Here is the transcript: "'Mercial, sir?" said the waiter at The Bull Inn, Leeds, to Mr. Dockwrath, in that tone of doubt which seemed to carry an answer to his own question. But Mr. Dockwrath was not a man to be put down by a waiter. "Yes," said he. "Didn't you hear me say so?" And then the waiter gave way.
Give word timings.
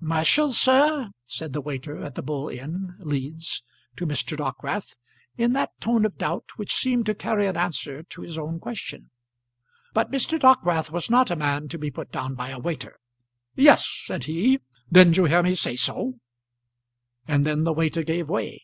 "'Mercial, 0.00 0.48
sir?" 0.52 1.10
said 1.24 1.52
the 1.52 1.60
waiter 1.60 2.02
at 2.02 2.16
The 2.16 2.22
Bull 2.22 2.48
Inn, 2.48 2.96
Leeds, 2.98 3.62
to 3.94 4.06
Mr. 4.06 4.36
Dockwrath, 4.36 4.96
in 5.38 5.52
that 5.52 5.70
tone 5.78 6.04
of 6.04 6.18
doubt 6.18 6.46
which 6.56 6.74
seemed 6.74 7.06
to 7.06 7.14
carry 7.14 7.46
an 7.46 7.56
answer 7.56 8.02
to 8.02 8.22
his 8.22 8.36
own 8.36 8.58
question. 8.58 9.10
But 9.92 10.10
Mr. 10.10 10.36
Dockwrath 10.36 10.90
was 10.90 11.08
not 11.08 11.30
a 11.30 11.36
man 11.36 11.68
to 11.68 11.78
be 11.78 11.92
put 11.92 12.10
down 12.10 12.34
by 12.34 12.48
a 12.48 12.58
waiter. 12.58 12.98
"Yes," 13.54 13.86
said 13.86 14.24
he. 14.24 14.58
"Didn't 14.90 15.16
you 15.16 15.26
hear 15.26 15.44
me 15.44 15.54
say 15.54 15.76
so?" 15.76 16.14
And 17.28 17.46
then 17.46 17.62
the 17.62 17.72
waiter 17.72 18.02
gave 18.02 18.28
way. 18.28 18.62